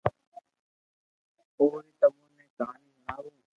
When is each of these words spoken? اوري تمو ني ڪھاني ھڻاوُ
اوري 1.57 1.91
تمو 1.99 2.25
ني 2.35 2.45
ڪھاني 2.57 2.87
ھڻاوُ 2.95 3.29